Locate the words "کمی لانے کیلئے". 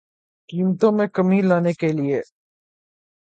1.15-2.19